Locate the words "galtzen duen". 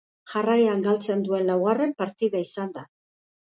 0.87-1.45